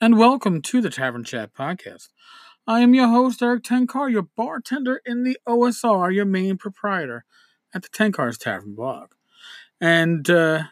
and 0.00 0.16
welcome 0.16 0.62
to 0.62 0.80
the 0.80 0.90
Tavern 0.90 1.24
Chat 1.24 1.52
Podcast. 1.52 2.10
I 2.68 2.80
am 2.80 2.94
your 2.94 3.08
host, 3.08 3.42
Erik 3.42 3.64
Tenkar, 3.64 4.10
your 4.10 4.22
bartender 4.22 5.02
in 5.04 5.24
the 5.24 5.36
OSR, 5.48 6.14
your 6.14 6.24
main 6.24 6.56
proprietor 6.56 7.24
at 7.74 7.82
the 7.82 7.88
Tenkar's 7.88 8.38
Tavern 8.38 8.74
blog. 8.74 9.10
And 9.80 10.28
uh, 10.30 10.64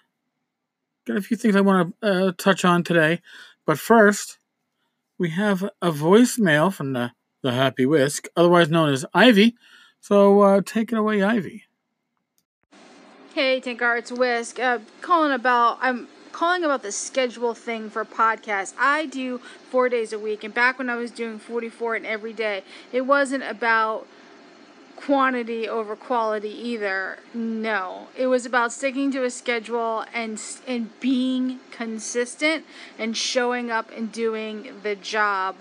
got 1.07 1.17
a 1.17 1.23
few 1.23 1.37
things 1.37 1.57
I 1.57 1.61
want 1.61 1.97
to 2.01 2.09
uh, 2.09 2.33
touch 2.39 2.65
on 2.65 2.85
today. 2.85 3.21
But 3.65 3.81
first, 3.81 4.39
we 5.19 5.31
have 5.31 5.65
a 5.83 5.91
voicemail 5.91 6.73
from 6.73 6.93
the, 6.93 7.11
the 7.43 7.53
Happy 7.53 7.85
Whisk, 7.85 8.29
otherwise 8.37 8.71
known 8.71 8.91
as 8.91 9.05
Ivy. 9.13 9.57
So 10.01 10.41
uh, 10.41 10.61
take 10.65 10.93
it 10.93 10.99
away, 10.99 11.23
Ivy. 11.23 11.65
Hey, 13.35 13.61
Tenkar, 13.61 13.99
it's 13.99 14.13
Whisk. 14.13 14.61
Uh, 14.61 14.79
calling 15.01 15.33
about, 15.33 15.79
I'm 15.81 16.07
calling 16.37 16.63
about 16.63 16.83
the 16.83 16.93
schedule 16.93 17.55
thing 17.55 17.89
for 17.89 18.05
podcasts. 18.05 18.75
I 18.79 19.07
do 19.07 19.39
four 19.71 19.89
days 19.89 20.13
a 20.13 20.19
week, 20.19 20.45
and 20.45 20.53
back 20.53 20.79
when 20.79 20.91
I 20.91 20.95
was 20.97 21.11
doing 21.11 21.39
44 21.39 21.95
and 21.95 22.05
every 22.05 22.35
day, 22.35 22.63
it 22.93 23.07
wasn't 23.07 23.43
about 23.43 24.07
quantity 24.97 25.67
over 25.67 25.97
quality 25.97 26.51
either. 26.51 27.21
No, 27.33 28.09
it 28.15 28.27
was 28.27 28.45
about 28.45 28.71
sticking 28.71 29.11
to 29.13 29.25
a 29.25 29.31
schedule 29.31 30.05
and 30.13 30.39
and 30.67 31.01
being 31.01 31.61
consistent 31.71 32.67
and 32.99 33.17
showing 33.17 33.71
up 33.71 33.91
and 33.97 34.13
doing 34.13 34.81
the 34.83 34.95
job 34.95 35.57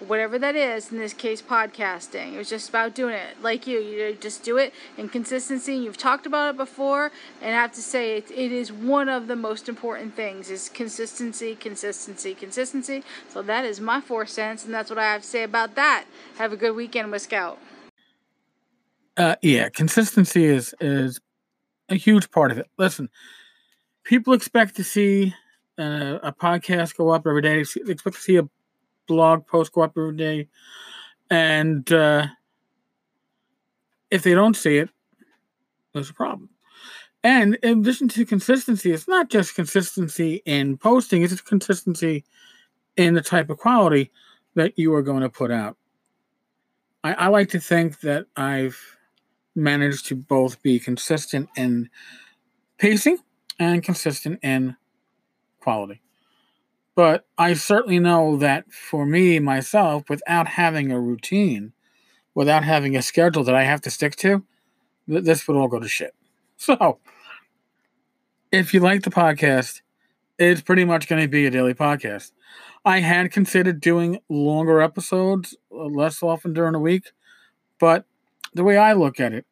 whatever 0.00 0.38
that 0.38 0.56
is, 0.56 0.92
in 0.92 0.98
this 0.98 1.12
case, 1.12 1.40
podcasting. 1.40 2.34
It 2.34 2.38
was 2.38 2.48
just 2.48 2.68
about 2.68 2.94
doing 2.94 3.14
it 3.14 3.42
like 3.42 3.66
you. 3.66 3.78
You 3.78 4.14
just 4.14 4.42
do 4.42 4.56
it 4.56 4.72
in 4.96 5.08
consistency. 5.08 5.74
You've 5.74 5.96
talked 5.96 6.26
about 6.26 6.54
it 6.54 6.56
before, 6.56 7.10
and 7.40 7.54
I 7.54 7.60
have 7.60 7.72
to 7.72 7.82
say 7.82 8.18
it, 8.18 8.30
it 8.30 8.52
is 8.52 8.72
one 8.72 9.08
of 9.08 9.26
the 9.26 9.36
most 9.36 9.68
important 9.68 10.14
things 10.14 10.50
is 10.50 10.68
consistency, 10.68 11.54
consistency, 11.54 12.34
consistency. 12.34 13.02
So 13.28 13.42
that 13.42 13.64
is 13.64 13.80
my 13.80 14.00
four 14.00 14.26
cents, 14.26 14.64
and 14.64 14.74
that's 14.74 14.90
what 14.90 14.98
I 14.98 15.12
have 15.12 15.22
to 15.22 15.28
say 15.28 15.42
about 15.42 15.74
that. 15.76 16.04
Have 16.38 16.52
a 16.52 16.56
good 16.56 16.74
weekend 16.76 17.10
with 17.10 17.22
Scout. 17.22 17.58
Uh, 19.16 19.36
yeah, 19.42 19.68
consistency 19.70 20.44
is 20.44 20.74
is 20.80 21.20
a 21.88 21.94
huge 21.94 22.30
part 22.30 22.52
of 22.52 22.58
it. 22.58 22.66
Listen, 22.76 23.08
people 24.04 24.34
expect 24.34 24.76
to 24.76 24.84
see 24.84 25.34
uh, 25.78 26.18
a 26.22 26.32
podcast 26.32 26.96
go 26.96 27.10
up 27.10 27.26
every 27.26 27.42
day. 27.42 27.64
They 27.84 27.92
expect 27.92 28.16
to 28.16 28.22
see 28.22 28.36
a 28.36 28.48
blog 29.06 29.46
post 29.46 29.72
go 29.72 29.82
up 29.82 29.96
every 29.96 30.16
day. 30.16 30.48
And 31.30 31.90
uh, 31.92 32.26
if 34.10 34.22
they 34.22 34.34
don't 34.34 34.56
see 34.56 34.78
it, 34.78 34.90
there's 35.92 36.10
a 36.10 36.14
problem. 36.14 36.50
And 37.24 37.56
in 37.62 37.80
addition 37.80 38.08
to 38.08 38.24
consistency, 38.24 38.92
it's 38.92 39.08
not 39.08 39.30
just 39.30 39.56
consistency 39.56 40.42
in 40.44 40.76
posting, 40.76 41.22
it's 41.22 41.40
consistency 41.40 42.24
in 42.96 43.14
the 43.14 43.22
type 43.22 43.50
of 43.50 43.58
quality 43.58 44.12
that 44.54 44.78
you 44.78 44.94
are 44.94 45.02
going 45.02 45.22
to 45.22 45.28
put 45.28 45.50
out. 45.50 45.76
I, 47.02 47.12
I 47.14 47.26
like 47.28 47.48
to 47.50 47.60
think 47.60 48.00
that 48.00 48.26
I've 48.36 48.80
managed 49.54 50.06
to 50.06 50.14
both 50.14 50.62
be 50.62 50.78
consistent 50.78 51.48
in 51.56 51.90
pacing 52.78 53.18
and 53.58 53.82
consistent 53.82 54.38
in 54.42 54.76
quality. 55.60 56.02
But 56.96 57.26
I 57.38 57.54
certainly 57.54 58.00
know 58.00 58.38
that 58.38 58.72
for 58.72 59.06
me, 59.06 59.38
myself, 59.38 60.10
without 60.10 60.48
having 60.48 60.90
a 60.90 61.00
routine, 61.00 61.74
without 62.34 62.64
having 62.64 62.96
a 62.96 63.02
schedule 63.02 63.44
that 63.44 63.54
I 63.54 63.64
have 63.64 63.82
to 63.82 63.90
stick 63.90 64.16
to, 64.16 64.42
th- 65.08 65.24
this 65.24 65.46
would 65.46 65.56
all 65.56 65.68
go 65.68 65.80
to 65.80 65.88
shit. 65.88 66.14
So, 66.58 67.00
if 68.50 68.72
you 68.72 68.80
like 68.80 69.02
the 69.02 69.10
podcast, 69.10 69.82
it's 70.38 70.62
pretty 70.62 70.86
much 70.86 71.06
going 71.06 71.20
to 71.20 71.28
be 71.28 71.46
a 71.46 71.50
daily 71.50 71.74
podcast. 71.74 72.32
I 72.84 73.00
had 73.00 73.30
considered 73.30 73.80
doing 73.80 74.20
longer 74.30 74.80
episodes 74.80 75.56
uh, 75.70 75.84
less 75.84 76.22
often 76.22 76.54
during 76.54 76.72
the 76.72 76.78
week, 76.78 77.12
but 77.78 78.06
the 78.54 78.64
way 78.64 78.78
I 78.78 78.94
look 78.94 79.20
at 79.20 79.34
it, 79.34 79.44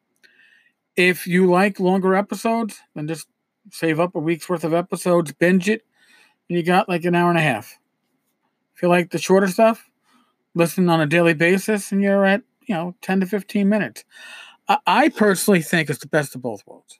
if 0.95 1.27
you 1.27 1.49
like 1.49 1.79
longer 1.79 2.15
episodes, 2.15 2.79
then 2.95 3.07
just 3.07 3.27
save 3.71 3.99
up 3.99 4.15
a 4.15 4.19
week's 4.19 4.49
worth 4.49 4.63
of 4.63 4.73
episodes, 4.73 5.31
binge 5.33 5.69
it, 5.69 5.83
and 6.49 6.57
you 6.57 6.63
got 6.63 6.89
like 6.89 7.05
an 7.05 7.15
hour 7.15 7.29
and 7.29 7.39
a 7.39 7.43
half. 7.43 7.77
If 8.75 8.81
you 8.81 8.89
like 8.89 9.11
the 9.11 9.17
shorter 9.17 9.47
stuff, 9.47 9.89
listen 10.53 10.89
on 10.89 11.01
a 11.01 11.05
daily 11.05 11.33
basis, 11.33 11.91
and 11.91 12.01
you're 12.01 12.25
at 12.25 12.43
you 12.67 12.75
know 12.75 12.95
10 13.01 13.21
to 13.21 13.25
15 13.25 13.67
minutes. 13.67 14.03
I, 14.67 14.77
I 14.85 15.09
personally 15.09 15.61
think 15.61 15.89
it's 15.89 15.99
the 15.99 16.07
best 16.07 16.35
of 16.35 16.41
both 16.41 16.65
worlds, 16.65 16.99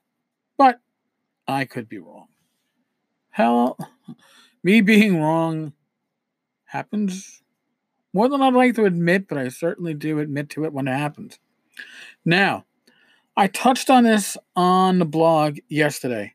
but 0.57 0.79
I 1.47 1.65
could 1.65 1.89
be 1.89 1.99
wrong. 1.99 2.27
Hell, 3.29 3.77
me 4.63 4.81
being 4.81 5.21
wrong 5.21 5.73
happens 6.65 7.41
more 8.13 8.29
than 8.29 8.41
I'd 8.41 8.53
like 8.53 8.75
to 8.75 8.85
admit, 8.85 9.27
but 9.27 9.37
I 9.37 9.49
certainly 9.49 9.93
do 9.93 10.19
admit 10.19 10.49
to 10.51 10.63
it 10.63 10.71
when 10.71 10.87
it 10.87 10.97
happens. 10.97 11.37
Now, 12.23 12.65
I 13.35 13.47
touched 13.47 13.89
on 13.89 14.05
this 14.05 14.37
on 14.55 14.99
the 14.99 15.05
blog 15.05 15.57
yesterday 15.67 16.34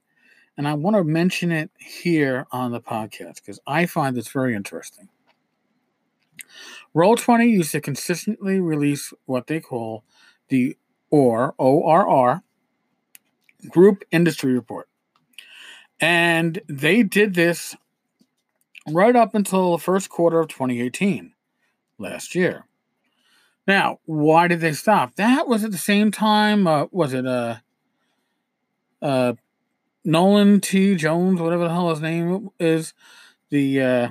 and 0.61 0.69
I 0.69 0.75
want 0.75 0.95
to 0.95 1.05
mention 1.05 1.53
it 1.53 1.71
here 1.79 2.47
on 2.53 2.71
the 2.71 2.83
podcast 2.83 3.37
because 3.37 3.59
I 3.67 3.87
find 3.87 4.15
this 4.15 4.29
very 4.29 4.55
interesting. 4.55 5.09
Roll20 6.95 7.51
used 7.51 7.73
to 7.73 7.81
consistently 7.81 8.61
release 8.61 9.15
what 9.25 9.47
they 9.47 9.59
call 9.59 10.05
the 10.49 10.77
OR, 11.09 11.55
Orr, 11.57 12.43
Group 13.71 14.05
Industry 14.11 14.53
Report. 14.53 14.87
And 15.99 16.61
they 16.69 17.05
did 17.05 17.33
this 17.33 17.75
right 18.87 19.17
up 19.17 19.35
until 19.35 19.73
the 19.73 19.83
first 19.83 20.11
quarter 20.11 20.41
of 20.41 20.49
2018, 20.49 21.33
last 21.97 22.35
year. 22.35 22.67
Now, 23.67 24.01
why 24.05 24.47
did 24.47 24.61
they 24.61 24.75
stop? 24.75 25.15
That 25.15 25.49
was 25.49 25.65
at 25.65 25.71
the 25.71 25.79
same 25.79 26.11
time, 26.11 26.67
uh, 26.67 26.85
was 26.91 27.15
it 27.15 27.25
a, 27.25 27.63
uh, 29.01 29.07
uh, 29.07 29.33
Nolan 30.05 30.61
T. 30.61 30.95
Jones, 30.95 31.41
whatever 31.41 31.65
the 31.65 31.71
hell 31.71 31.91
his 31.91 32.01
name 32.01 32.51
is, 32.59 32.95
the 33.51 33.83
uh, 33.83 34.11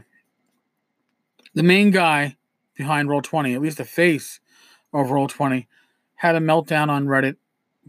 the 1.55 1.63
main 1.63 1.91
guy 1.91 2.37
behind 2.75 3.09
Roll20, 3.09 3.55
at 3.55 3.61
least 3.61 3.77
the 3.77 3.85
face 3.85 4.39
of 4.93 5.07
Roll20, 5.07 5.65
had 6.15 6.35
a 6.35 6.39
meltdown 6.39 6.89
on 6.89 7.07
Reddit. 7.07 7.35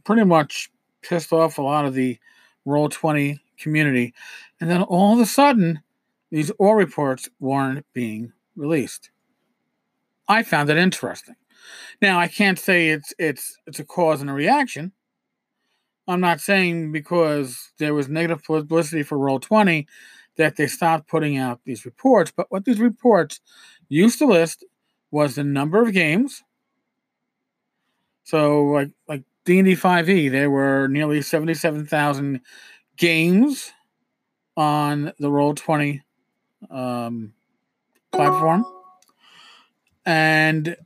Pretty 0.05 0.25
much 0.25 0.71
pissed 1.03 1.33
off 1.33 1.59
a 1.59 1.63
lot 1.63 1.85
of 1.85 1.95
the 1.95 2.19
Roll20 2.67 3.39
community, 3.59 4.15
and 4.61 4.71
then 4.71 4.83
all 4.83 5.15
of 5.15 5.21
a 5.21 5.27
sudden, 5.27 5.81
these 6.31 6.51
Orr 6.59 6.77
reports 6.77 7.29
weren't 7.39 7.85
being 7.93 8.33
released. 8.57 9.11
I 10.27 10.43
found 10.43 10.71
it 10.71 10.79
interesting. 10.79 11.35
Now 12.01 12.19
I 12.19 12.29
can't 12.29 12.59
say 12.59 12.89
it's 12.89 13.13
it's 13.19 13.59
it's 13.67 13.79
a 13.79 13.85
cause 13.85 14.21
and 14.21 14.31
a 14.31 14.33
reaction 14.33 14.93
I'm 16.11 16.21
not 16.21 16.41
saying 16.41 16.93
because 16.93 17.73
there 17.79 17.95
was 17.95 18.09
negative 18.09 18.45
publicity 18.45 19.03
for 19.03 19.17
Roll20 19.17 19.87
that 20.37 20.57
they 20.57 20.67
stopped 20.67 21.09
putting 21.09 21.37
out 21.37 21.61
these 21.65 21.85
reports, 21.85 22.33
but 22.35 22.51
what 22.51 22.65
these 22.65 22.81
reports 22.81 23.41
used 23.89 24.19
to 24.19 24.27
list 24.27 24.65
was 25.11 25.35
the 25.35 25.45
number 25.45 25.83
of 25.83 25.93
games. 25.93 26.43
So 28.25 28.65
like 28.65 28.91
like 29.09 29.25
D&D 29.45 29.77
5e, 29.77 30.31
there 30.31 30.51
were 30.51 30.89
nearly 30.89 31.21
77,000 31.23 32.41
games 32.97 33.73
on 34.57 35.13
the 35.19 35.29
Roll20 35.29 36.01
um, 36.71 37.33
platform. 38.13 38.65
And 40.05 40.77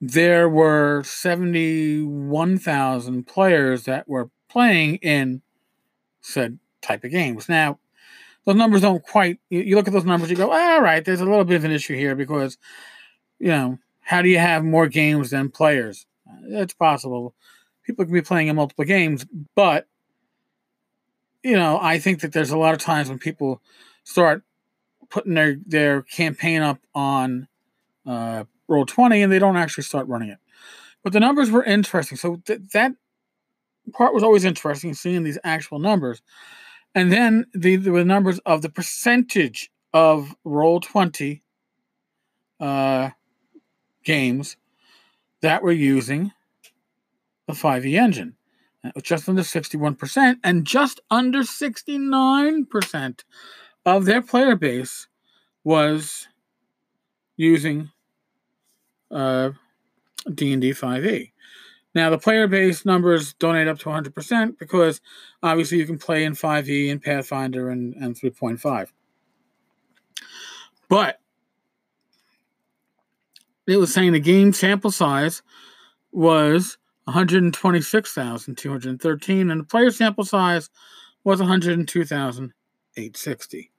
there 0.00 0.48
were 0.48 1.02
71,000 1.04 3.26
players 3.26 3.84
that 3.84 4.08
were 4.08 4.30
playing 4.48 4.96
in 4.96 5.42
said 6.20 6.58
type 6.80 7.04
of 7.04 7.10
games. 7.10 7.48
Now, 7.48 7.78
those 8.44 8.56
numbers 8.56 8.80
don't 8.80 9.02
quite, 9.02 9.38
you, 9.50 9.76
look 9.76 9.86
at 9.86 9.92
those 9.92 10.04
numbers, 10.04 10.30
you 10.30 10.36
go, 10.36 10.50
all 10.50 10.80
right, 10.80 11.04
there's 11.04 11.20
a 11.20 11.24
little 11.24 11.44
bit 11.44 11.56
of 11.56 11.64
an 11.64 11.70
issue 11.70 11.94
here 11.94 12.14
because, 12.14 12.56
you 13.38 13.48
know, 13.48 13.78
how 14.00 14.22
do 14.22 14.28
you 14.28 14.38
have 14.38 14.64
more 14.64 14.88
games 14.88 15.30
than 15.30 15.50
players? 15.50 16.06
It's 16.44 16.74
possible. 16.74 17.34
People 17.84 18.04
can 18.04 18.14
be 18.14 18.22
playing 18.22 18.48
in 18.48 18.56
multiple 18.56 18.84
games, 18.84 19.26
but, 19.54 19.86
you 21.42 21.56
know, 21.56 21.78
I 21.80 21.98
think 21.98 22.20
that 22.20 22.32
there's 22.32 22.50
a 22.50 22.58
lot 22.58 22.74
of 22.74 22.80
times 22.80 23.08
when 23.08 23.18
people 23.18 23.60
start 24.04 24.42
putting 25.10 25.34
their, 25.34 25.56
their 25.66 26.02
campaign 26.02 26.62
up 26.62 26.78
on 26.94 27.48
uh, 28.06 28.44
Roll20 28.68 29.22
and 29.22 29.32
they 29.32 29.38
don't 29.38 29.56
actually 29.56 29.84
start 29.84 30.08
running 30.08 30.30
it. 30.30 30.38
But 31.02 31.12
the 31.12 31.20
numbers 31.20 31.50
were 31.50 31.64
interesting. 31.64 32.16
So 32.16 32.40
th- 32.44 32.60
that 32.72 32.92
part 33.92 34.14
was 34.14 34.22
always 34.22 34.44
interesting 34.44 34.94
seeing 34.94 35.22
these 35.22 35.38
actual 35.44 35.78
numbers. 35.78 36.22
And 36.94 37.12
then 37.12 37.46
the, 37.54 37.76
the 37.76 38.04
numbers 38.04 38.38
of 38.40 38.62
the 38.62 38.68
percentage 38.68 39.70
of 39.92 40.34
Roll20 40.46 41.42
uh, 42.60 43.10
games 44.04 44.56
that 45.42 45.62
were 45.62 45.72
using 45.72 46.32
the 47.46 47.52
5e 47.52 47.98
engine. 47.98 48.34
It 48.84 48.94
was 48.94 49.04
just 49.04 49.28
under 49.28 49.42
61%, 49.42 50.36
and 50.44 50.64
just 50.64 51.00
under 51.10 51.40
69% 51.40 53.20
of 53.84 54.04
their 54.04 54.22
player 54.22 54.56
base 54.56 55.08
was 55.64 56.28
using 57.36 57.90
uh, 59.10 59.50
D&D 60.32 60.70
5e. 60.70 61.32
Now, 61.98 62.08
the 62.10 62.16
player 62.16 62.46
base 62.46 62.86
numbers 62.86 63.34
don't 63.40 63.56
add 63.56 63.66
up 63.66 63.80
to 63.80 63.86
100% 63.86 64.56
because 64.56 65.00
obviously 65.42 65.78
you 65.78 65.84
can 65.84 65.98
play 65.98 66.22
in 66.22 66.34
5e 66.34 66.92
and 66.92 67.02
Pathfinder 67.02 67.70
and, 67.70 67.92
and 67.96 68.14
3.5. 68.14 68.92
But 70.88 71.18
it 73.66 73.78
was 73.78 73.92
saying 73.92 74.12
the 74.12 74.20
game 74.20 74.52
sample 74.52 74.92
size 74.92 75.42
was 76.12 76.78
126,213 77.06 79.50
and 79.50 79.60
the 79.60 79.64
player 79.64 79.90
sample 79.90 80.24
size 80.24 80.70
was 81.24 81.40
102,860. 81.40 83.70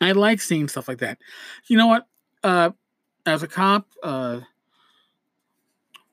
I 0.00 0.12
like 0.12 0.40
seeing 0.40 0.68
stuff 0.68 0.88
like 0.88 1.00
that. 1.00 1.18
You 1.66 1.76
know 1.76 1.88
what? 1.88 2.06
Uh, 2.42 2.70
as 3.26 3.42
a 3.42 3.46
cop, 3.46 3.86
uh, 4.02 4.40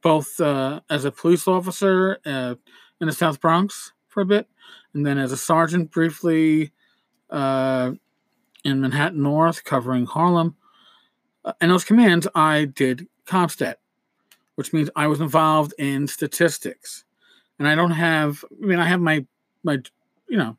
both 0.05 0.39
uh, 0.39 0.81
as 0.87 1.03
a 1.03 1.11
police 1.11 1.47
officer 1.47 2.19
uh, 2.27 2.53
in 3.01 3.07
the 3.07 3.11
South 3.11 3.41
Bronx 3.41 3.91
for 4.07 4.21
a 4.21 4.25
bit, 4.25 4.47
and 4.93 5.03
then 5.03 5.17
as 5.17 5.31
a 5.31 5.37
sergeant 5.37 5.89
briefly 5.89 6.71
uh, 7.31 7.91
in 8.63 8.81
Manhattan 8.81 9.23
North, 9.23 9.63
covering 9.63 10.05
Harlem. 10.05 10.55
Uh, 11.43 11.53
in 11.59 11.69
those 11.69 11.83
commands, 11.83 12.27
I 12.35 12.65
did 12.65 13.07
CompStat, 13.25 13.77
which 14.53 14.73
means 14.73 14.91
I 14.95 15.07
was 15.07 15.21
involved 15.21 15.73
in 15.79 16.07
statistics, 16.07 17.03
and 17.57 17.67
I 17.67 17.73
don't 17.73 17.89
have. 17.89 18.45
I 18.61 18.63
mean, 18.63 18.77
I 18.77 18.85
have 18.85 19.01
my 19.01 19.25
my 19.63 19.79
you 20.29 20.37
know 20.37 20.55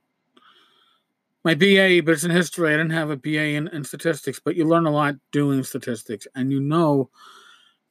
my 1.45 1.55
BA, 1.55 2.03
but 2.05 2.15
it's 2.15 2.25
in 2.25 2.33
history. 2.33 2.75
I 2.75 2.77
didn't 2.77 2.91
have 2.91 3.11
a 3.11 3.17
BA 3.17 3.51
in, 3.51 3.69
in 3.69 3.85
statistics, 3.85 4.41
but 4.45 4.57
you 4.57 4.65
learn 4.65 4.87
a 4.87 4.91
lot 4.91 5.15
doing 5.31 5.63
statistics. 5.63 6.27
And 6.35 6.51
you 6.51 6.59
know, 6.59 7.11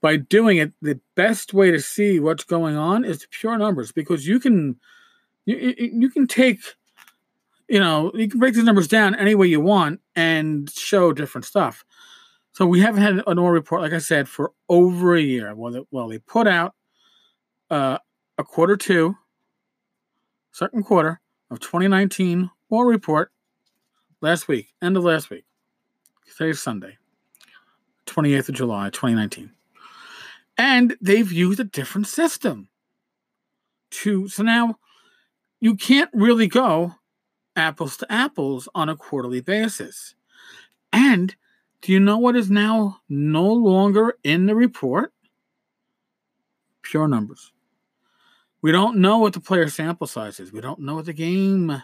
by 0.02 0.18
doing 0.18 0.58
it, 0.58 0.72
the 0.82 1.00
best 1.16 1.54
way 1.54 1.72
to 1.72 1.80
see 1.80 2.20
what's 2.20 2.44
going 2.44 2.76
on 2.76 3.04
is 3.04 3.28
pure 3.32 3.58
numbers 3.58 3.92
because 3.92 4.28
you 4.28 4.40
can, 4.40 4.80
you, 5.46 5.76
you 5.78 6.10
can 6.10 6.28
take, 6.28 6.60
you 7.68 7.80
know, 7.80 8.12
you 8.14 8.30
can 8.30 8.40
break 8.40 8.54
these 8.54 8.64
numbers 8.64 8.88
down 8.88 9.16
any 9.16 9.36
way 9.36 9.48
you 9.48 9.62
want 9.62 10.02
and 10.16 10.70
show 10.70 11.12
different 11.12 11.46
stuff. 11.46 11.84
So 12.52 12.66
we 12.66 12.80
haven't 12.80 13.02
had 13.02 13.24
an 13.28 13.38
Orr 13.38 13.52
report, 13.52 13.82
like 13.82 13.94
I 13.94 13.98
said, 13.98 14.30
for 14.30 14.54
over 14.70 15.16
a 15.16 15.22
year. 15.22 15.54
Well, 15.56 15.72
they, 15.74 15.82
well, 15.92 16.08
they 16.08 16.20
put 16.20 16.48
out 16.48 16.74
uh, 17.70 17.98
a 18.38 18.44
quarter 18.44 18.78
two, 18.78 19.18
second 20.52 20.84
quarter 20.86 21.20
of 21.50 21.60
2019 21.60 22.50
Orr 22.70 22.88
report 22.88 23.32
last 24.22 24.48
week, 24.48 24.74
end 24.82 24.98
of 24.98 25.04
last 25.04 25.30
week. 25.30 25.46
Today's 26.38 26.62
Sunday, 26.62 26.98
28th 28.08 28.50
of 28.50 28.56
July, 28.56 28.90
2019. 28.90 29.52
And 30.58 30.96
they've 31.02 31.32
used 31.32 31.60
a 31.60 31.66
different 31.66 32.08
system 32.08 32.70
to, 33.92 34.28
so 34.28 34.44
now 34.44 34.76
you 35.60 35.76
can't 35.76 36.10
really 36.14 36.48
go 36.48 36.94
apples 37.56 37.98
to 37.98 38.12
apples 38.12 38.68
on 38.76 38.90
a 38.90 38.96
quarterly 38.96 39.42
basis. 39.42 40.16
And 40.94 41.36
do 41.82 41.92
you 41.92 42.00
know 42.00 42.18
what 42.18 42.36
is 42.36 42.50
now 42.50 43.02
no 43.10 43.46
longer 43.52 44.18
in 44.24 44.46
the 44.46 44.56
report? 44.56 45.14
Pure 46.82 47.08
numbers. 47.10 47.52
We 48.62 48.72
don't 48.72 48.98
know 48.98 49.20
what 49.20 49.34
the 49.34 49.40
player 49.40 49.70
sample 49.70 50.08
size 50.08 50.40
is. 50.40 50.52
We 50.52 50.62
don't 50.62 50.80
know 50.80 50.96
what 50.96 51.06
the 51.06 51.14
game 51.14 51.82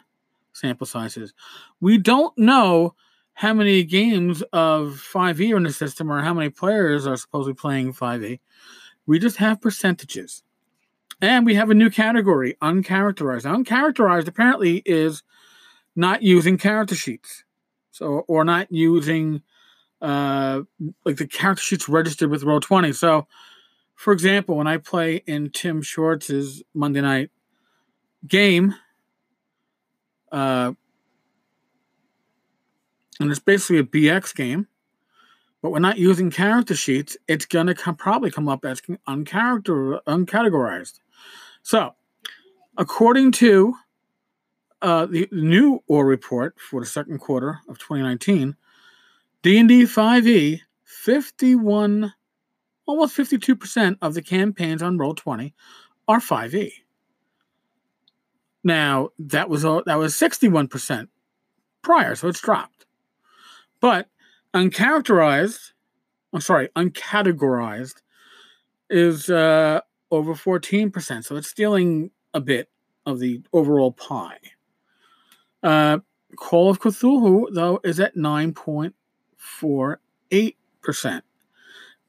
sample 0.54 0.88
size 0.88 1.18
is. 1.18 1.34
We 1.80 1.98
don't 1.98 2.36
know 2.38 2.96
how 3.34 3.54
many 3.54 3.84
games 3.84 4.42
of 4.54 5.02
5e 5.14 5.54
are 5.54 5.58
in 5.58 5.64
the 5.64 5.74
system 5.74 6.12
or 6.12 6.22
how 6.22 6.34
many 6.34 6.50
players 6.50 7.08
are 7.08 7.18
supposedly 7.18 7.54
playing 7.54 7.94
5e. 7.94 8.40
We 9.06 9.20
just 9.20 9.38
have 9.38 9.62
percentages. 9.62 10.44
And 11.22 11.46
we 11.46 11.56
have 11.56 11.70
a 11.70 11.76
new 11.76 11.90
category, 11.90 12.56
uncharacterized. 12.62 13.46
Uncharacterized 13.46 14.28
apparently 14.28 14.82
is 14.86 15.24
not 15.96 16.24
using 16.24 16.58
character 16.58 16.96
sheets. 16.96 17.44
So 17.92 18.26
or 18.28 18.44
not 18.44 18.72
using 18.72 19.42
uh 20.02 20.62
like 21.06 21.18
the 21.18 21.28
character 21.28 21.62
sheets 21.62 21.88
registered 21.88 22.32
with 22.32 22.44
Roll20. 22.44 22.96
So 22.96 23.28
for 24.02 24.14
example, 24.14 24.56
when 24.56 24.66
I 24.66 24.78
play 24.78 25.22
in 25.28 25.52
Tim 25.52 25.84
Schwartz's 25.84 26.64
Monday 26.74 27.02
night 27.02 27.30
game, 28.28 28.74
uh, 30.32 30.74
and 33.22 33.32
it's 33.32 33.40
basically 33.40 33.78
a 33.78 33.84
BX 33.84 34.36
game, 34.36 34.68
but 35.62 35.72
we're 35.72 35.80
not 35.80 35.98
using 35.98 36.32
character 36.32 36.76
sheets. 36.76 37.18
It's 37.28 37.46
gonna 37.46 37.76
come, 37.76 37.96
probably 37.96 38.32
come 38.32 38.50
up 38.50 38.66
as 38.66 38.82
uncharacter 39.08 40.00
uncategorized. 40.08 41.00
So, 41.64 41.92
according 42.78 43.34
to 43.34 43.76
uh, 44.82 45.06
the 45.06 45.28
new 45.32 45.84
Orr 45.88 46.06
report 46.06 46.56
for 46.60 46.82
the 46.82 46.88
second 46.88 47.20
quarter 47.20 47.60
of 47.70 47.78
2019, 47.78 48.56
D&D 49.44 49.84
5e 49.84 50.62
51 50.84 52.14
almost 52.88 53.16
52% 53.16 53.98
of 54.02 54.14
the 54.14 54.22
campaigns 54.22 54.82
on 54.82 54.98
Roll20 54.98 55.54
are 56.08 56.20
5e. 56.20 56.72
Now 58.64 59.10
that 59.18 59.50
was 59.50 59.64
that 59.64 59.98
was 59.98 60.16
sixty 60.16 60.48
one 60.48 60.68
percent 60.68 61.10
prior, 61.82 62.16
so 62.16 62.28
it's 62.28 62.42
dropped. 62.42 62.86
But 63.82 64.08
uncharacterized, 64.54 65.74
I'm 66.34 66.42
sorry, 66.42 66.70
uncategorized 66.76 67.96
is 68.90 69.30
uh, 69.30 69.82
over 70.12 70.36
fourteen 70.36 70.92
percent, 70.92 71.26
so 71.26 71.36
it's 71.36 71.50
stealing 71.50 72.12
a 72.34 72.40
bit 72.40 72.70
of 73.06 73.20
the 73.20 73.42
overall 73.52 73.92
pie. 73.92 74.38
Uh, 75.64 76.00
Call 76.38 76.70
of 76.70 76.80
Cthulhu 76.80 77.48
though 77.52 77.80
is 77.84 78.00
at 78.00 78.16
nine 78.16 78.54
point 78.54 78.96
four 79.36 80.00
eight 80.30 80.58
percent. 80.82 81.26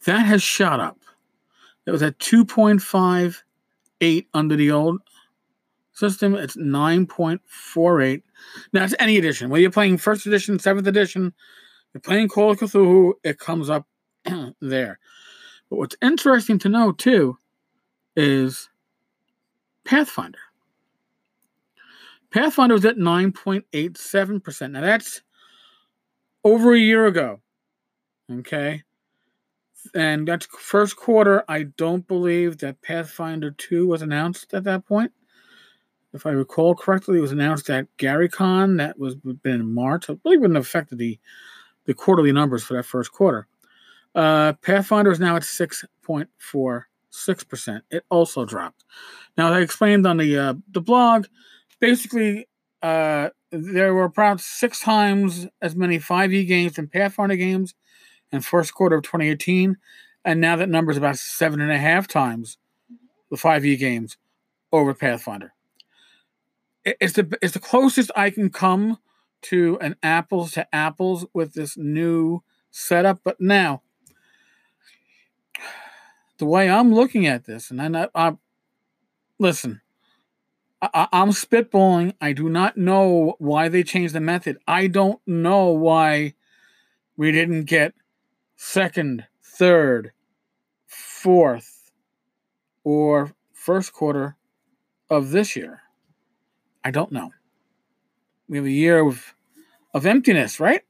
That 0.04 0.26
has 0.26 0.42
shot 0.42 0.78
up. 0.78 0.98
It 1.86 1.90
was 1.90 2.02
at 2.02 2.18
two 2.18 2.44
point 2.44 2.82
five 2.82 3.42
eight 4.00 4.28
under 4.34 4.56
the 4.56 4.70
old 4.70 5.00
system, 5.92 6.34
it's 6.34 6.56
9.48. 6.56 8.22
Now, 8.72 8.84
it's 8.84 8.94
any 8.98 9.16
edition. 9.18 9.48
Whether 9.48 9.62
you're 9.62 9.70
playing 9.70 9.98
first 9.98 10.26
edition, 10.26 10.58
seventh 10.58 10.86
edition, 10.86 11.32
you're 11.92 12.00
playing 12.00 12.28
Call 12.28 12.52
of 12.52 12.58
Cthulhu, 12.58 13.14
it 13.22 13.38
comes 13.38 13.68
up 13.70 13.86
there. 14.60 14.98
But 15.68 15.76
what's 15.76 15.96
interesting 16.02 16.58
to 16.60 16.68
know, 16.68 16.92
too, 16.92 17.38
is 18.16 18.68
Pathfinder. 19.84 20.38
Pathfinder 22.30 22.74
was 22.74 22.84
at 22.84 22.96
9.87%. 22.96 24.70
Now, 24.70 24.80
that's 24.80 25.22
over 26.44 26.72
a 26.72 26.78
year 26.78 27.06
ago. 27.06 27.40
Okay. 28.30 28.82
And 29.94 30.28
that's 30.28 30.46
first 30.46 30.96
quarter. 30.96 31.44
I 31.48 31.64
don't 31.64 32.06
believe 32.06 32.58
that 32.58 32.80
Pathfinder 32.80 33.50
2 33.50 33.86
was 33.86 34.00
announced 34.00 34.54
at 34.54 34.64
that 34.64 34.86
point 34.86 35.12
if 36.14 36.26
I 36.26 36.30
recall 36.30 36.74
correctly, 36.74 37.18
it 37.18 37.22
was 37.22 37.32
announced 37.32 37.70
at 37.70 37.86
GaryCon. 37.96 38.76
That 38.78 38.98
was 38.98 39.14
been 39.14 39.60
in 39.60 39.74
March. 39.74 40.10
I 40.10 40.14
believe 40.14 40.38
it 40.38 40.40
wouldn't 40.42 40.56
have 40.56 40.64
affected 40.66 40.98
the 40.98 41.18
the 41.86 41.94
quarterly 41.94 42.32
numbers 42.32 42.62
for 42.62 42.74
that 42.74 42.84
first 42.84 43.12
quarter. 43.12 43.46
Uh, 44.14 44.52
Pathfinder 44.54 45.10
is 45.10 45.20
now 45.20 45.36
at 45.36 45.44
six 45.44 45.84
point 46.02 46.28
four 46.38 46.88
six 47.10 47.44
percent. 47.44 47.84
It 47.90 48.04
also 48.10 48.44
dropped. 48.44 48.84
Now, 49.36 49.52
I 49.52 49.60
explained 49.60 50.06
on 50.06 50.18
the 50.18 50.38
uh, 50.38 50.54
the 50.70 50.80
blog, 50.80 51.26
basically, 51.80 52.48
uh, 52.82 53.30
there 53.50 53.94
were 53.94 54.04
about 54.04 54.40
six 54.40 54.80
times 54.80 55.46
as 55.60 55.76
many 55.76 55.98
5e 55.98 56.46
games 56.46 56.74
than 56.74 56.88
Pathfinder 56.88 57.36
games 57.36 57.74
in 58.30 58.40
first 58.40 58.74
quarter 58.74 58.96
of 58.96 59.02
2018, 59.02 59.76
and 60.24 60.40
now 60.40 60.56
that 60.56 60.68
number 60.68 60.90
is 60.90 60.98
about 60.98 61.16
seven 61.16 61.60
and 61.60 61.72
a 61.72 61.78
half 61.78 62.06
times 62.08 62.58
the 63.30 63.36
5e 63.36 63.78
games 63.78 64.16
over 64.72 64.94
Pathfinder 64.94 65.54
it's 66.84 67.14
the 67.14 67.38
it's 67.40 67.54
the 67.54 67.60
closest 67.60 68.10
I 68.16 68.30
can 68.30 68.50
come 68.50 68.98
to 69.42 69.78
an 69.80 69.96
apples 70.02 70.52
to 70.52 70.74
apples 70.74 71.26
with 71.32 71.54
this 71.54 71.76
new 71.76 72.42
setup. 72.70 73.20
But 73.24 73.40
now, 73.40 73.82
the 76.38 76.46
way 76.46 76.70
I'm 76.70 76.94
looking 76.94 77.26
at 77.26 77.44
this, 77.44 77.70
and 77.70 77.96
I, 77.96 78.08
I 78.14 78.36
listen, 79.38 79.80
I, 80.80 81.08
I'm 81.12 81.30
spitballing. 81.30 82.14
I 82.20 82.32
do 82.32 82.48
not 82.48 82.76
know 82.76 83.36
why 83.38 83.68
they 83.68 83.82
changed 83.82 84.14
the 84.14 84.20
method. 84.20 84.58
I 84.66 84.88
don't 84.88 85.20
know 85.26 85.66
why 85.66 86.34
we 87.16 87.30
didn't 87.30 87.64
get 87.64 87.94
second, 88.56 89.26
third, 89.42 90.12
fourth, 90.86 91.90
or 92.84 93.32
first 93.52 93.92
quarter 93.92 94.36
of 95.08 95.30
this 95.30 95.54
year. 95.54 95.82
I 96.84 96.90
don't 96.90 97.12
know. 97.12 97.30
We 98.52 98.58
have 98.58 98.66
a 98.66 98.70
year 98.70 99.00
of 99.00 99.34
of 99.94 100.04
emptiness, 100.04 100.60
right? 100.60 100.82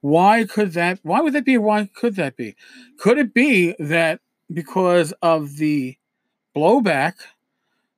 Why 0.00 0.44
could 0.44 0.72
that? 0.72 1.00
Why 1.02 1.20
would 1.20 1.34
that 1.34 1.44
be? 1.44 1.58
Why 1.58 1.90
could 1.94 2.16
that 2.16 2.34
be? 2.34 2.56
Could 2.96 3.18
it 3.18 3.34
be 3.34 3.74
that 3.78 4.20
because 4.50 5.12
of 5.20 5.58
the 5.58 5.98
blowback, 6.56 7.16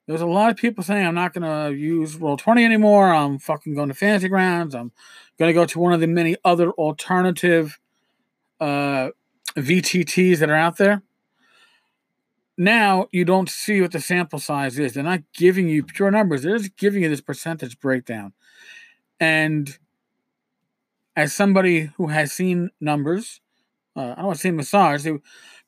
there's 0.08 0.22
a 0.22 0.26
lot 0.26 0.50
of 0.50 0.56
people 0.56 0.82
saying, 0.82 1.06
I'm 1.06 1.14
not 1.14 1.32
going 1.32 1.44
to 1.44 1.78
use 1.78 2.16
Roll20 2.16 2.64
anymore. 2.64 3.14
I'm 3.14 3.38
fucking 3.38 3.76
going 3.76 3.90
to 3.90 3.94
Fantasy 3.94 4.28
Grounds. 4.28 4.74
I'm 4.74 4.90
going 5.38 5.50
to 5.50 5.54
go 5.54 5.66
to 5.66 5.78
one 5.78 5.92
of 5.92 6.00
the 6.00 6.08
many 6.08 6.34
other 6.44 6.72
alternative 6.72 7.78
uh, 8.58 9.10
VTTs 9.54 10.38
that 10.38 10.50
are 10.50 10.56
out 10.56 10.78
there. 10.78 11.04
Now 12.58 13.06
you 13.12 13.24
don't 13.24 13.48
see 13.48 13.80
what 13.80 13.92
the 13.92 14.00
sample 14.00 14.40
size 14.40 14.80
is. 14.80 14.94
They're 14.94 15.04
not 15.04 15.22
giving 15.32 15.68
you 15.68 15.84
pure 15.84 16.10
numbers, 16.10 16.42
they're 16.42 16.58
just 16.58 16.76
giving 16.76 17.04
you 17.04 17.08
this 17.08 17.20
percentage 17.20 17.78
breakdown. 17.78 18.32
And 19.20 19.78
as 21.16 21.32
somebody 21.32 21.90
who 21.96 22.08
has 22.08 22.32
seen 22.32 22.70
numbers, 22.80 23.40
uh, 23.96 24.00
I 24.00 24.14
don't 24.16 24.26
want 24.26 24.36
to 24.36 24.42
say 24.42 24.50
massage, 24.50 25.04
they, 25.04 25.12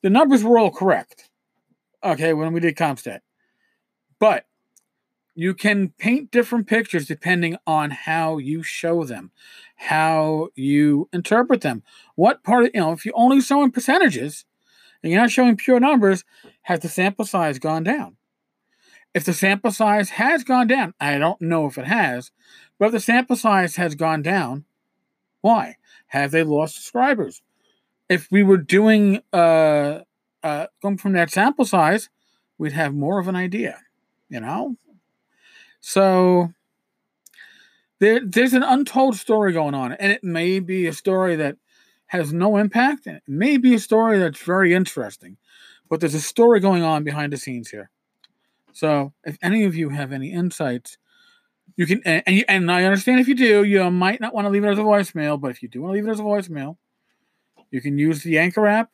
the 0.01 0.09
numbers 0.09 0.43
were 0.43 0.59
all 0.59 0.71
correct. 0.71 1.29
Okay, 2.03 2.33
when 2.33 2.53
we 2.53 2.59
did 2.59 2.75
CompStat. 2.75 3.19
But 4.19 4.45
you 5.35 5.53
can 5.53 5.89
paint 5.99 6.31
different 6.31 6.65
pictures 6.65 7.05
depending 7.05 7.57
on 7.67 7.91
how 7.91 8.39
you 8.39 8.63
show 8.63 9.03
them, 9.03 9.31
how 9.75 10.49
you 10.55 11.07
interpret 11.13 11.61
them. 11.61 11.83
What 12.15 12.43
part 12.43 12.65
of, 12.65 12.71
you 12.73 12.81
know, 12.81 12.91
if 12.91 13.05
you're 13.05 13.13
only 13.15 13.41
showing 13.41 13.71
percentages 13.71 14.45
and 15.03 15.11
you're 15.11 15.21
not 15.21 15.29
showing 15.29 15.55
pure 15.55 15.79
numbers, 15.79 16.23
has 16.63 16.79
the 16.79 16.89
sample 16.89 17.23
size 17.23 17.59
gone 17.59 17.83
down? 17.83 18.17
If 19.13 19.25
the 19.25 19.33
sample 19.33 19.71
size 19.71 20.09
has 20.11 20.43
gone 20.43 20.67
down, 20.67 20.95
I 20.99 21.19
don't 21.19 21.41
know 21.41 21.67
if 21.67 21.77
it 21.77 21.85
has, 21.85 22.31
but 22.79 22.87
if 22.87 22.91
the 22.91 22.99
sample 22.99 23.35
size 23.35 23.75
has 23.75 23.95
gone 23.95 24.21
down, 24.21 24.65
why? 25.41 25.77
Have 26.07 26.31
they 26.31 26.43
lost 26.43 26.75
subscribers? 26.75 27.41
If 28.09 28.27
we 28.31 28.43
were 28.43 28.57
doing 28.57 29.21
uh, 29.33 30.01
uh, 30.43 30.67
going 30.81 30.97
from 30.97 31.13
that 31.13 31.31
sample 31.31 31.65
size, 31.65 32.09
we'd 32.57 32.73
have 32.73 32.93
more 32.93 33.19
of 33.19 33.27
an 33.27 33.35
idea, 33.35 33.79
you 34.29 34.39
know. 34.39 34.75
So 35.79 36.53
there, 37.99 38.21
there's 38.23 38.53
an 38.53 38.63
untold 38.63 39.15
story 39.15 39.53
going 39.53 39.73
on, 39.73 39.93
and 39.93 40.11
it 40.11 40.23
may 40.23 40.59
be 40.59 40.87
a 40.87 40.93
story 40.93 41.35
that 41.35 41.57
has 42.07 42.31
no 42.31 42.57
impact, 42.57 43.05
it 43.05 43.23
may 43.27 43.57
be 43.57 43.75
a 43.75 43.79
story 43.79 44.17
that's 44.17 44.41
very 44.41 44.73
interesting, 44.73 45.35
but 45.89 45.99
there's 45.99 46.13
a 46.13 46.21
story 46.21 46.59
going 46.59 46.83
on 46.83 47.03
behind 47.03 47.33
the 47.33 47.37
scenes 47.37 47.69
here. 47.69 47.89
So, 48.71 49.13
if 49.25 49.37
any 49.41 49.65
of 49.65 49.75
you 49.75 49.89
have 49.89 50.13
any 50.13 50.31
insights 50.31 50.97
you 51.75 51.85
can, 51.85 52.01
and, 52.05 52.45
and, 52.47 52.71
I 52.71 52.85
understand 52.85 53.19
if 53.19 53.27
you 53.27 53.35
do, 53.35 53.63
you 53.63 53.89
might 53.91 54.19
not 54.19 54.33
want 54.33 54.45
to 54.45 54.49
leave 54.49 54.63
it 54.63 54.69
as 54.69 54.79
a 54.79 54.81
voicemail, 54.81 55.39
but 55.39 55.51
if 55.51 55.61
you 55.61 55.69
do 55.69 55.81
want 55.81 55.91
to 55.91 55.95
leave 55.95 56.07
it 56.07 56.11
as 56.11 56.19
a 56.19 56.23
voicemail, 56.23 56.77
you 57.69 57.81
can 57.81 57.97
use 57.97 58.23
the 58.23 58.39
Anchor 58.39 58.65
app. 58.65 58.89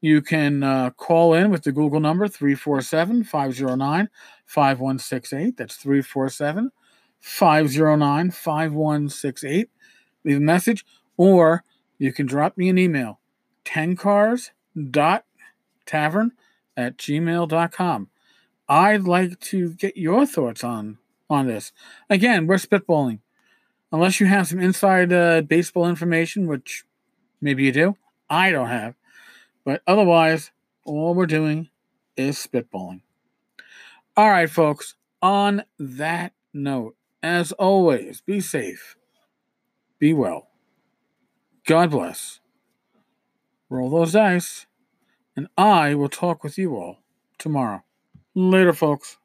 You 0.00 0.22
can 0.22 0.62
uh, 0.62 0.90
call 0.90 1.34
in 1.34 1.50
with 1.50 1.62
the 1.62 1.72
Google 1.72 2.00
number 2.00 2.28
347 2.28 3.24
509 3.24 4.08
5168. 4.46 5.56
That's 5.56 5.76
347 5.76 6.70
509 7.20 8.30
5168. 8.30 9.70
Leave 10.24 10.36
a 10.36 10.40
message, 10.40 10.84
or 11.16 11.64
you 11.98 12.12
can 12.12 12.26
drop 12.26 12.56
me 12.56 12.68
an 12.68 12.78
email 12.78 13.18
tenkars.tavern 13.64 16.32
at 16.76 16.96
gmail.com. 16.96 18.08
I'd 18.68 19.02
like 19.02 19.40
to 19.40 19.74
get 19.74 19.96
your 19.96 20.26
thoughts 20.26 20.64
on 20.64 20.98
on 21.32 21.46
this. 21.46 21.72
Again, 22.10 22.46
we're 22.46 22.56
spitballing. 22.56 23.20
Unless 23.90 24.20
you 24.20 24.26
have 24.26 24.46
some 24.48 24.60
inside 24.60 25.12
uh, 25.12 25.42
baseball 25.42 25.88
information, 25.88 26.46
which 26.46 26.84
maybe 27.40 27.64
you 27.64 27.72
do, 27.72 27.96
I 28.30 28.50
don't 28.50 28.68
have. 28.68 28.94
But 29.64 29.82
otherwise, 29.86 30.50
all 30.84 31.14
we're 31.14 31.26
doing 31.26 31.68
is 32.16 32.36
spitballing. 32.36 33.02
All 34.16 34.30
right, 34.30 34.50
folks. 34.50 34.94
On 35.20 35.62
that 35.78 36.32
note, 36.52 36.96
as 37.22 37.52
always, 37.52 38.20
be 38.20 38.40
safe, 38.40 38.96
be 39.98 40.12
well. 40.12 40.48
God 41.64 41.90
bless. 41.90 42.40
Roll 43.70 43.88
those 43.88 44.12
dice, 44.12 44.66
and 45.36 45.46
I 45.56 45.94
will 45.94 46.08
talk 46.08 46.42
with 46.42 46.58
you 46.58 46.74
all 46.76 46.98
tomorrow. 47.38 47.84
Later, 48.34 48.72
folks. 48.72 49.18